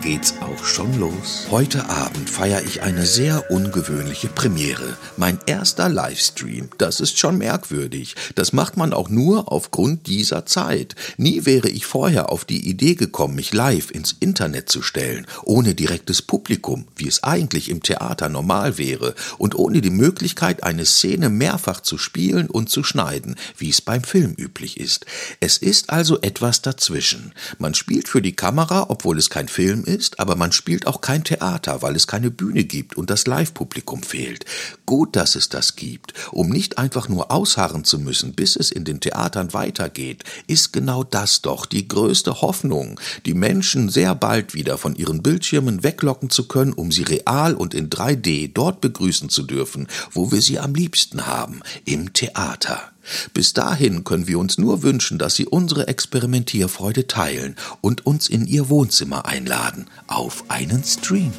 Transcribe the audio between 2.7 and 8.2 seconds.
eine sehr ungewöhnliche Premiere. Mein erster Livestream. Das ist schon merkwürdig.